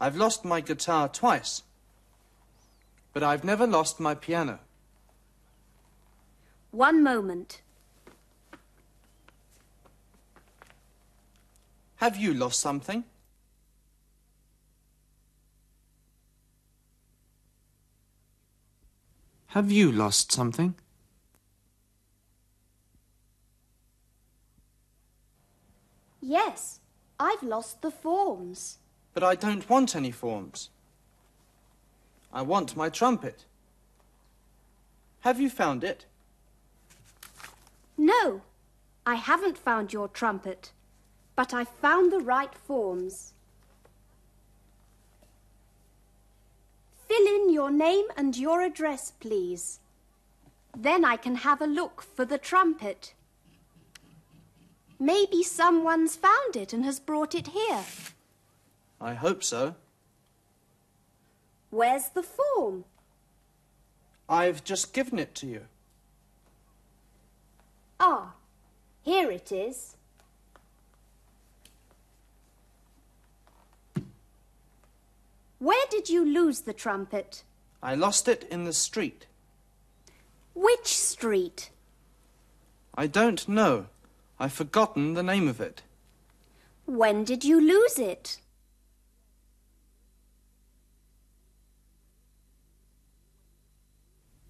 I've 0.00 0.16
lost 0.16 0.42
my 0.42 0.62
guitar 0.62 1.10
twice. 1.10 1.64
But 3.12 3.22
I've 3.22 3.44
never 3.44 3.66
lost 3.66 4.00
my 4.00 4.14
piano. 4.14 4.60
One 6.70 7.02
moment. 7.02 7.60
Have 11.96 12.16
you 12.16 12.32
lost 12.32 12.58
something? 12.58 13.04
Have 19.52 19.72
you 19.72 19.90
lost 19.90 20.30
something? 20.30 20.74
Yes, 26.20 26.80
I've 27.18 27.42
lost 27.42 27.80
the 27.80 27.90
forms. 27.90 28.78
But 29.14 29.24
I 29.24 29.34
don't 29.34 29.68
want 29.70 29.96
any 29.96 30.10
forms. 30.10 30.68
I 32.30 32.42
want 32.42 32.76
my 32.76 32.90
trumpet. 32.90 33.46
Have 35.20 35.40
you 35.40 35.48
found 35.48 35.82
it? 35.82 36.04
No, 37.96 38.42
I 39.06 39.14
haven't 39.14 39.56
found 39.56 39.94
your 39.94 40.08
trumpet, 40.08 40.72
but 41.34 41.54
I've 41.54 41.70
found 41.70 42.12
the 42.12 42.20
right 42.20 42.54
forms. 42.54 43.32
Fill 47.08 47.26
in 47.26 47.52
your 47.52 47.70
name 47.70 48.04
and 48.16 48.36
your 48.36 48.60
address, 48.62 49.12
please. 49.18 49.80
Then 50.76 51.04
I 51.04 51.16
can 51.16 51.36
have 51.36 51.62
a 51.62 51.66
look 51.66 52.02
for 52.02 52.24
the 52.24 52.38
trumpet. 52.38 53.14
Maybe 55.00 55.42
someone's 55.42 56.16
found 56.16 56.54
it 56.54 56.72
and 56.72 56.84
has 56.84 57.00
brought 57.00 57.34
it 57.34 57.48
here. 57.48 57.84
I 59.00 59.14
hope 59.14 59.42
so. 59.42 59.74
Where's 61.70 62.10
the 62.10 62.22
form? 62.22 62.84
I've 64.28 64.62
just 64.62 64.92
given 64.92 65.18
it 65.18 65.34
to 65.36 65.46
you. 65.46 65.62
Ah, 68.00 68.34
here 69.02 69.30
it 69.30 69.50
is. 69.50 69.96
Where 75.58 75.86
did 75.90 76.08
you 76.08 76.24
lose 76.24 76.60
the 76.60 76.72
trumpet? 76.72 77.42
I 77.82 77.94
lost 77.94 78.28
it 78.28 78.44
in 78.50 78.64
the 78.64 78.72
street. 78.72 79.26
Which 80.54 80.86
street? 80.86 81.70
I 82.94 83.06
don't 83.06 83.48
know. 83.48 83.86
I've 84.40 84.52
forgotten 84.52 85.14
the 85.14 85.22
name 85.22 85.48
of 85.48 85.60
it. 85.60 85.82
When 86.86 87.24
did 87.24 87.44
you 87.44 87.60
lose 87.60 87.98
it? 87.98 88.38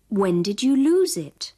When 0.09 0.42
did 0.42 0.62
you 0.62 0.77
lose 0.77 1.16
it? 1.16 1.53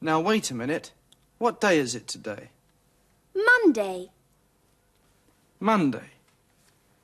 Now, 0.00 0.20
wait 0.20 0.50
a 0.50 0.54
minute. 0.54 0.92
What 1.38 1.60
day 1.60 1.78
is 1.78 1.94
it 1.94 2.06
today? 2.08 2.48
Monday. 3.34 4.10
Monday. 5.60 6.10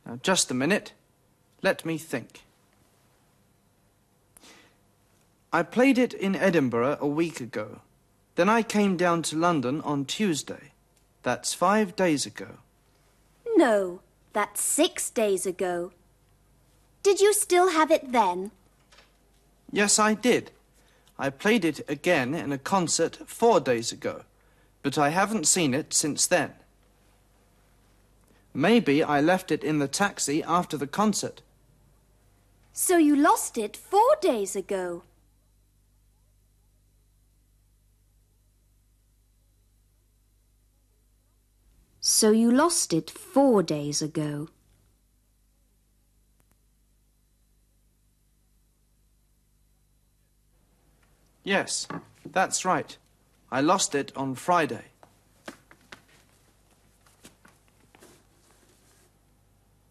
Now, 0.06 0.18
just 0.22 0.50
a 0.50 0.54
minute. 0.54 0.92
Let 1.62 1.84
me 1.84 1.98
think. 1.98 2.42
I 5.52 5.62
played 5.62 5.98
it 5.98 6.14
in 6.14 6.34
Edinburgh 6.34 6.98
a 7.00 7.06
week 7.06 7.40
ago. 7.40 7.80
Then 8.34 8.48
I 8.48 8.62
came 8.62 8.96
down 8.96 9.22
to 9.22 9.36
London 9.36 9.80
on 9.82 10.04
Tuesday. 10.04 10.72
That's 11.22 11.54
five 11.54 11.96
days 11.96 12.26
ago. 12.26 12.58
No, 13.56 14.00
that's 14.32 14.60
six 14.60 15.10
days 15.10 15.46
ago. 15.46 15.92
Did 17.02 17.20
you 17.20 17.32
still 17.32 17.70
have 17.70 17.90
it 17.90 18.12
then? 18.12 18.50
Yes, 19.72 19.98
I 19.98 20.14
did. 20.14 20.50
I 21.18 21.30
played 21.30 21.64
it 21.64 21.80
again 21.88 22.34
in 22.34 22.52
a 22.52 22.58
concert 22.58 23.18
four 23.26 23.60
days 23.60 23.92
ago, 23.92 24.22
but 24.82 24.98
I 24.98 25.08
haven't 25.08 25.46
seen 25.46 25.72
it 25.72 25.94
since 25.94 26.26
then. 26.26 26.52
Maybe 28.56 29.02
I 29.02 29.20
left 29.20 29.50
it 29.50 29.62
in 29.62 29.80
the 29.80 29.86
taxi 29.86 30.42
after 30.42 30.78
the 30.78 30.86
concert. 30.86 31.42
So 32.72 32.96
you 32.96 33.14
lost 33.14 33.58
it 33.58 33.76
four 33.76 34.16
days 34.22 34.56
ago. 34.56 35.02
So 42.00 42.30
you 42.30 42.50
lost 42.50 42.94
it 42.94 43.10
four 43.10 43.62
days 43.62 44.00
ago. 44.00 44.48
Yes, 51.44 51.86
that's 52.24 52.64
right. 52.64 52.96
I 53.52 53.60
lost 53.60 53.94
it 53.94 54.16
on 54.16 54.34
Friday. 54.34 54.86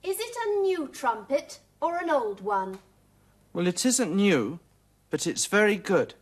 Is 0.05 0.19
it 0.19 0.35
a 0.45 0.59
new 0.61 0.87
trumpet 1.15 1.59
or 1.81 1.97
an 1.97 2.09
old 2.09 2.41
one? 2.41 2.77
Well, 3.53 3.67
it 3.67 3.85
isn't 3.85 4.13
new, 4.13 4.59
but 5.09 5.25
it's 5.25 5.45
very 5.45 5.77
good. 5.77 6.13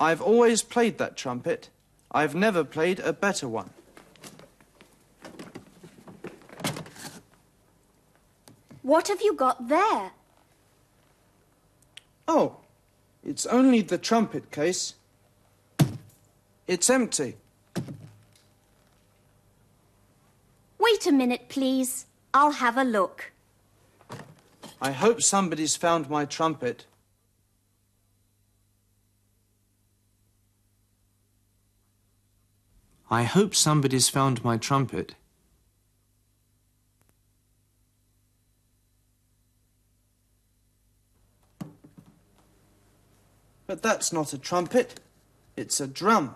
I've 0.00 0.22
always 0.22 0.62
played 0.62 0.96
that 0.96 1.14
trumpet. 1.14 1.68
I've 2.10 2.34
never 2.34 2.64
played 2.64 3.00
a 3.00 3.12
better 3.12 3.46
one. 3.46 3.68
What 8.80 9.08
have 9.08 9.20
you 9.20 9.34
got 9.34 9.68
there? 9.68 10.12
Oh, 12.26 12.56
it's 13.22 13.44
only 13.44 13.82
the 13.82 13.98
trumpet 13.98 14.50
case. 14.50 14.94
It's 16.66 16.88
empty. 16.88 17.36
Wait 20.78 21.06
a 21.06 21.12
minute, 21.12 21.50
please. 21.50 22.06
I'll 22.32 22.52
have 22.52 22.78
a 22.78 22.84
look. 22.84 23.32
I 24.80 24.92
hope 24.92 25.22
somebody's 25.22 25.74
found 25.74 26.10
my 26.10 26.24
trumpet. 26.24 26.84
I 33.10 33.22
hope 33.22 33.54
somebody's 33.54 34.08
found 34.08 34.44
my 34.44 34.56
trumpet. 34.56 35.14
But 43.66 43.82
that's 43.82 44.12
not 44.12 44.32
a 44.32 44.38
trumpet. 44.38 45.00
It's 45.56 45.80
a 45.80 45.86
drum. 45.86 46.34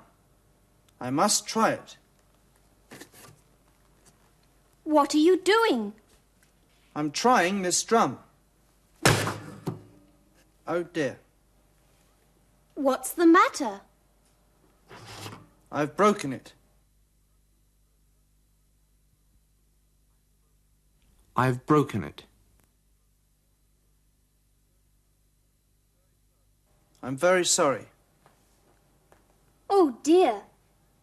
I 1.01 1.11
must 1.11 1.47
try 1.47 1.71
it. 1.71 1.97
What 4.85 5.15
are 5.15 5.19
you 5.19 5.39
doing? 5.39 5.93
I'm 6.97 7.11
trying 7.11 7.63
this 7.63 7.83
drum. 7.83 8.19
Oh 10.73 10.85
dear. 10.85 11.19
What's 12.77 13.11
the 13.11 13.27
matter? 13.27 13.81
I've 15.73 15.97
broken 15.97 16.33
it. 16.33 16.53
I've 21.35 21.67
broken 21.67 22.05
it. 22.05 22.23
I'm 27.03 27.17
very 27.17 27.45
sorry. 27.45 27.87
Oh 29.69 29.97
dear, 30.05 30.43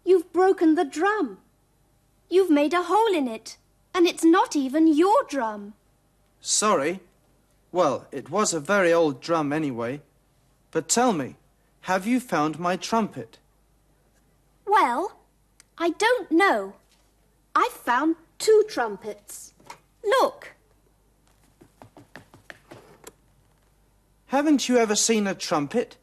you've 0.06 0.32
broken 0.32 0.75
the 0.75 0.86
drum. 0.86 1.39
You've 2.30 2.49
made 2.49 2.73
a 2.73 2.84
hole 2.84 3.13
in 3.13 3.27
it, 3.27 3.58
and 3.93 4.08
it's 4.08 4.23
not 4.23 4.56
even 4.56 4.88
your 4.88 5.25
drum. 5.27 5.73
Sorry? 6.39 7.01
Well, 7.78 8.08
it 8.12 8.32
was 8.32 8.56
a 8.56 8.60
very 8.60 8.92
old 8.92 9.22
drum 9.22 9.54
anyway. 9.54 10.02
But 10.72 10.90
tell 10.90 11.13
me, 11.13 11.36
have 11.82 12.08
you 12.08 12.20
found 12.20 12.58
my 12.58 12.76
trumpet? 12.76 13.38
Well, 14.66 15.20
I 15.78 15.92
don't 15.92 16.32
know. 16.32 16.74
I've 17.54 17.72
found 17.72 18.16
two 18.40 18.66
trumpets. 18.68 19.54
Look. 20.04 20.56
Haven't 24.26 24.68
you 24.68 24.78
ever 24.78 24.96
seen 24.96 25.28
a 25.28 25.36
trumpet? 25.36 25.98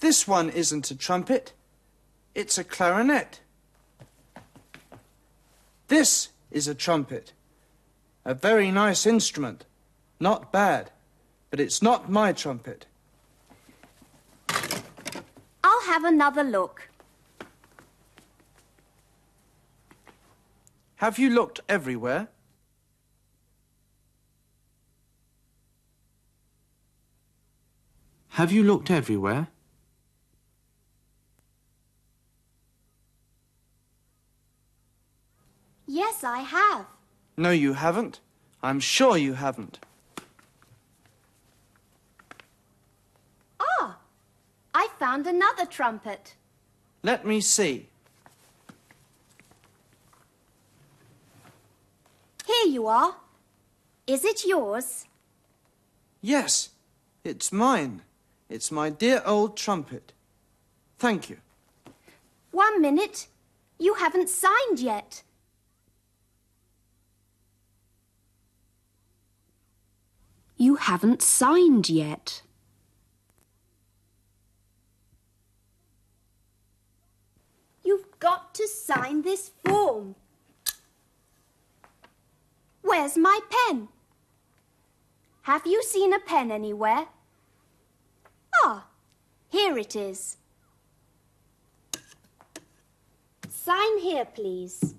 This 0.00 0.28
one 0.28 0.50
isn't 0.50 0.90
a 0.90 0.94
trumpet. 0.94 1.54
It's 2.34 2.58
a 2.58 2.64
clarinet. 2.64 3.40
This 5.88 6.28
is 6.50 6.68
a 6.68 6.74
trumpet. 6.74 7.32
A 8.26 8.34
very 8.34 8.70
nice 8.70 9.06
instrument. 9.06 9.64
Not 10.20 10.52
bad. 10.52 10.90
But 11.50 11.58
it's 11.58 11.82
not 11.82 12.10
my 12.10 12.32
trumpet. 12.32 12.86
I'll 15.64 15.82
have 15.86 16.04
another 16.04 16.44
look. 16.44 16.90
Have 20.96 21.18
you 21.18 21.30
looked 21.30 21.60
everywhere? 21.68 22.28
Have 28.34 28.52
you 28.52 28.62
looked 28.62 28.90
everywhere? 28.90 29.48
Yes, 35.86 36.22
I 36.22 36.40
have. 36.40 36.86
No, 37.36 37.50
you 37.50 37.72
haven't. 37.72 38.20
I'm 38.62 38.78
sure 38.78 39.16
you 39.16 39.32
haven't. 39.32 39.80
Ah, 43.58 43.98
I 44.74 44.88
found 45.00 45.26
another 45.26 45.64
trumpet. 45.64 46.34
Let 47.02 47.24
me 47.24 47.40
see. 47.40 47.88
Here 52.46 52.66
you 52.66 52.86
are. 52.86 53.16
Is 54.06 54.26
it 54.26 54.44
yours? 54.44 55.06
Yes, 56.20 56.68
it's 57.24 57.50
mine. 57.50 58.02
It's 58.50 58.70
my 58.70 58.90
dear 58.90 59.22
old 59.24 59.56
trumpet. 59.56 60.12
Thank 60.98 61.30
you. 61.30 61.38
One 62.50 62.82
minute. 62.82 63.28
You 63.78 63.94
haven't 63.94 64.28
signed 64.28 64.80
yet. 64.80 65.22
You 70.58 70.74
haven't 70.74 71.22
signed 71.22 71.88
yet. 71.88 72.42
You've 77.82 78.09
got 78.20 78.54
to 78.54 78.68
sign 78.68 79.22
this 79.22 79.50
form. 79.64 80.14
Where's 82.82 83.16
my 83.16 83.40
pen? 83.50 83.88
Have 85.42 85.66
you 85.66 85.82
seen 85.82 86.12
a 86.12 86.20
pen 86.20 86.52
anywhere? 86.52 87.06
Ah, 88.62 88.86
here 89.48 89.76
it 89.78 89.96
is. 89.96 90.36
Sign 93.48 93.98
here, 93.98 94.24
please. 94.24 94.94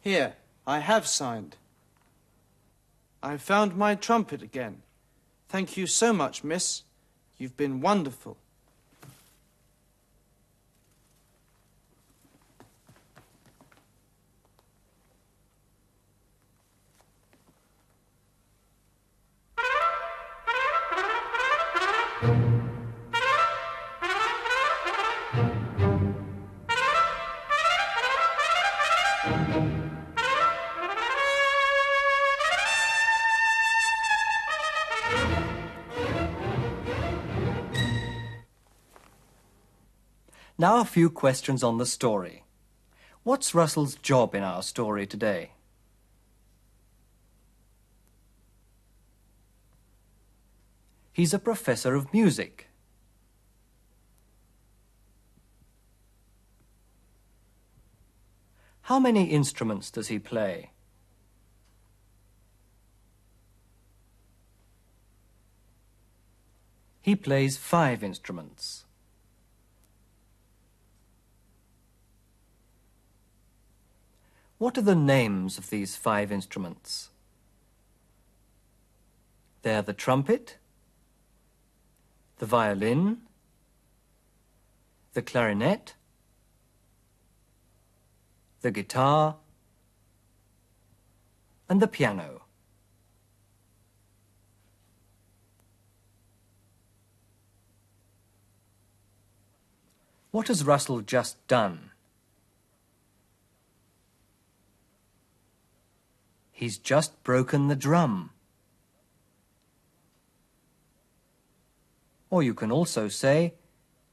Here, 0.00 0.34
I 0.66 0.78
have 0.78 1.06
signed. 1.06 1.56
I 3.22 3.36
found 3.36 3.76
my 3.76 3.94
trumpet 3.94 4.42
again. 4.42 4.82
Thank 5.48 5.76
you 5.76 5.86
so 5.86 6.12
much, 6.12 6.42
miss. 6.42 6.82
You've 7.38 7.56
been 7.56 7.80
wonderful. 7.80 8.36
Few 40.92 41.08
questions 41.08 41.62
on 41.62 41.78
the 41.78 41.86
story. 41.86 42.44
What's 43.22 43.54
Russell's 43.54 43.94
job 43.94 44.34
in 44.34 44.42
our 44.42 44.62
story 44.62 45.06
today? 45.06 45.52
He's 51.14 51.32
a 51.32 51.38
professor 51.38 51.94
of 51.94 52.12
music. 52.12 52.68
How 58.82 58.98
many 58.98 59.30
instruments 59.30 59.90
does 59.90 60.08
he 60.08 60.18
play? 60.18 60.72
He 67.00 67.16
plays 67.16 67.56
five 67.56 68.04
instruments. 68.04 68.84
What 74.62 74.78
are 74.78 74.82
the 74.82 74.94
names 74.94 75.58
of 75.58 75.70
these 75.70 75.96
five 75.96 76.30
instruments? 76.30 77.08
They're 79.62 79.82
the 79.82 79.92
trumpet, 79.92 80.58
the 82.38 82.46
violin, 82.46 83.22
the 85.14 85.22
clarinet, 85.22 85.94
the 88.60 88.70
guitar, 88.70 89.34
and 91.68 91.82
the 91.82 91.88
piano. 91.88 92.42
What 100.30 100.46
has 100.46 100.64
Russell 100.64 101.00
just 101.00 101.44
done? 101.48 101.91
He's 106.52 106.78
just 106.78 107.24
broken 107.24 107.66
the 107.66 107.74
drum. 107.74 108.30
Or 112.30 112.42
you 112.42 112.54
can 112.54 112.70
also 112.70 113.08
say, 113.08 113.54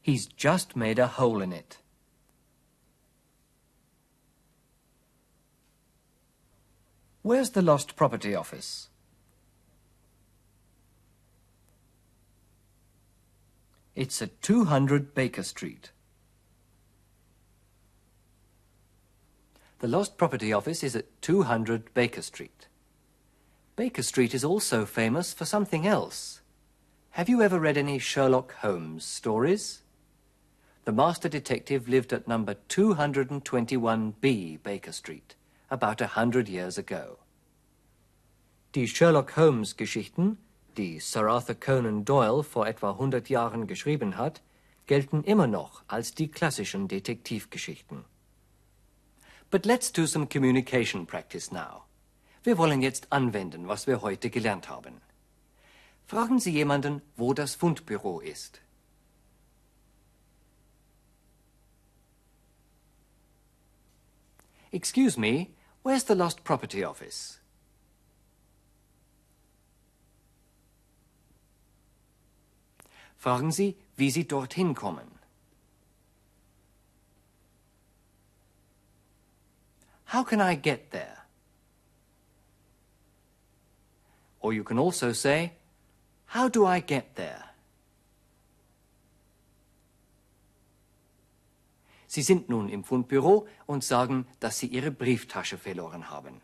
he's 0.02 0.26
just 0.26 0.76
made 0.76 0.98
a 0.98 1.08
hole 1.08 1.42
in 1.42 1.54
it. 1.54 1.78
Where's 7.22 7.52
the 7.52 7.62
lost 7.62 7.96
property 7.96 8.34
office? 8.34 8.90
It's 13.96 14.22
at 14.22 14.42
200 14.42 15.14
Baker 15.14 15.44
Street. 15.44 15.92
The 19.80 19.88
Lost 19.88 20.18
Property 20.18 20.52
Office 20.52 20.84
is 20.84 20.94
at 20.94 21.06
200 21.22 21.94
Baker 21.94 22.22
Street. 22.22 22.68
Baker 23.78 24.04
Street 24.04 24.34
is 24.34 24.44
also 24.44 24.86
famous 24.86 25.32
for 25.32 25.46
something 25.46 25.88
else. 25.88 26.42
Have 27.12 27.30
you 27.30 27.42
ever 27.42 27.58
read 27.62 27.78
any 27.78 27.98
Sherlock 27.98 28.56
Holmes 28.56 29.06
stories? 29.06 29.84
The 30.84 30.92
master 30.92 31.30
detective 31.30 31.88
lived 31.88 32.12
at 32.12 32.28
number 32.28 32.56
221B 32.68 34.62
Baker 34.62 34.92
Street 34.92 35.36
about 35.72 36.02
a 36.02 36.08
hundred 36.08 36.50
years 36.50 36.78
ago. 36.78 37.20
Die 38.74 38.86
Sherlock 38.86 39.32
Holmes 39.32 39.72
Geschichten, 39.72 40.40
die 40.76 41.00
Sir 41.00 41.30
Arthur 41.30 41.56
Conan 41.56 42.04
Doyle 42.04 42.44
vor 42.44 42.68
etwa 42.68 42.92
100 42.92 43.30
Jahren 43.30 43.66
geschrieben 43.66 44.18
hat, 44.18 44.42
gelten 44.88 45.24
immer 45.24 45.48
noch 45.48 45.84
als 45.88 46.14
die 46.14 46.28
klassischen 46.28 46.90
Detektivgeschichten. 46.90 48.04
But 49.52 49.66
let's 49.66 49.92
do 49.92 50.06
some 50.06 50.28
communication 50.28 51.06
practice 51.06 51.52
now. 51.52 51.86
Wir 52.44 52.58
wollen 52.58 52.82
jetzt 52.82 53.12
anwenden, 53.12 53.68
was 53.68 53.88
wir 53.88 54.02
heute 54.02 54.30
gelernt 54.30 54.70
haben. 54.70 55.02
Fragen 56.06 56.40
Sie 56.40 56.52
jemanden, 56.52 57.02
wo 57.18 57.34
das 57.34 57.56
Fundbüro 57.56 58.20
ist. 58.20 58.62
Excuse 64.72 65.20
me, 65.20 65.48
where's 65.84 66.04
the 66.04 66.16
lost 66.16 66.44
property 66.44 66.86
office? 66.86 67.40
Fragen 73.18 73.52
Sie, 73.52 73.76
wie 73.98 74.12
Sie 74.12 74.28
dorthin 74.28 74.74
kommen. 74.76 75.19
How 80.10 80.24
can 80.24 80.42
I 80.42 80.56
get 80.56 80.90
there? 80.92 81.18
Or 84.40 84.54
you 84.54 84.64
can 84.64 84.80
also 84.80 85.14
say, 85.14 85.54
How 86.26 86.50
do 86.50 86.66
I 86.66 86.80
get 86.80 87.16
there? 87.16 87.46
Sie 92.08 92.24
sind 92.24 92.50
nun 92.50 92.70
im 92.70 92.84
Fundbüro 92.84 93.48
und 93.68 93.84
sagen, 93.84 94.26
dass 94.40 94.58
Sie 94.58 94.66
Ihre 94.66 94.90
Brieftasche 94.90 95.60
verloren 95.60 96.10
haben. 96.10 96.42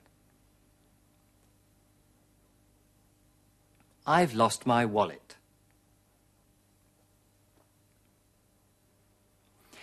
I've 4.06 4.36
lost 4.36 4.68
my 4.68 4.86
wallet. 4.86 5.38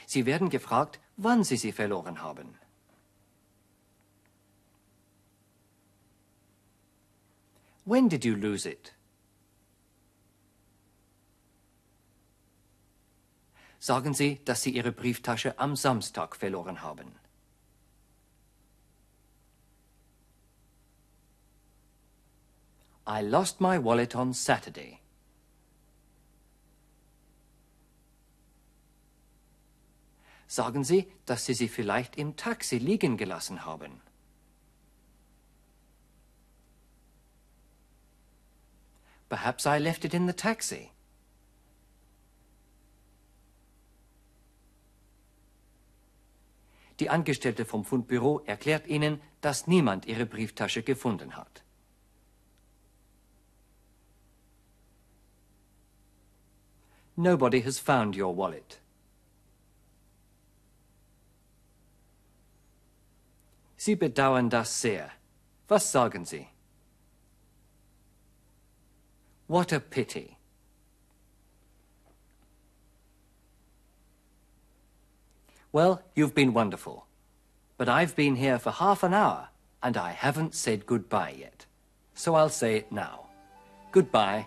Sie 0.07 0.25
werden 0.25 0.51
gefragt, 0.51 1.01
wann 1.17 1.43
Sie 1.43 1.57
sie 1.57 1.73
verloren 1.73 2.23
haben. 2.23 2.55
When 7.93 8.09
did 8.09 8.25
you 8.25 8.37
lose 8.37 8.65
it? 8.65 8.95
Sagen 13.79 14.15
Sie, 14.15 14.41
dass 14.47 14.63
Sie 14.63 14.71
Ihre 14.71 14.93
Brieftasche 14.93 15.59
am 15.59 15.77
Samstag 15.77 16.35
verloren 16.35 16.81
haben. 16.81 17.17
I 23.07 23.21
lost 23.21 23.61
my 23.61 23.77
wallet 23.77 24.15
on 24.17 24.33
Saturday. 24.33 24.99
Sagen 30.47 30.83
Sie, 30.83 31.13
dass 31.27 31.45
Sie 31.45 31.53
sie 31.53 31.69
vielleicht 31.69 32.17
im 32.17 32.37
Taxi 32.37 32.79
liegen 32.79 33.19
gelassen 33.19 33.67
haben. 33.67 34.01
Perhaps 39.33 39.65
I 39.65 39.79
left 39.79 40.05
it 40.05 40.13
in 40.13 40.27
the 40.27 40.35
taxi. 40.35 40.91
Die 46.99 47.09
Angestellte 47.09 47.65
vom 47.65 47.83
Fundbüro 47.83 48.43
erklärt 48.45 48.87
Ihnen, 48.87 49.23
dass 49.41 49.67
niemand 49.67 50.05
Ihre 50.05 50.27
Brieftasche 50.27 50.83
gefunden 50.83 51.35
hat. 51.35 51.65
Nobody 57.17 57.63
has 57.63 57.79
found 57.79 58.15
your 58.15 58.37
wallet. 58.37 58.81
Sie 63.79 63.97
bedauern 63.97 64.51
das 64.51 64.83
sehr. 64.83 65.11
Was 65.69 65.91
sagen 65.91 66.27
Sie? 66.27 66.52
What 69.53 69.71
a 69.71 69.81
pity. 69.81 70.39
Well, 75.73 76.01
you've 76.15 76.35
been 76.35 76.55
wonderful. 76.55 77.05
But 77.77 77.87
I've 77.87 78.17
been 78.17 78.37
here 78.37 78.59
for 78.59 78.71
half 78.71 79.03
an 79.03 79.13
hour 79.13 79.51
and 79.83 79.99
I 79.99 80.13
haven't 80.13 80.55
said 80.55 80.87
goodbye 80.87 81.35
yet. 81.39 81.67
So 82.15 82.35
I'll 82.35 82.49
say 82.49 82.77
it 82.77 82.91
now. 82.91 83.27
Goodbye. 83.91 84.47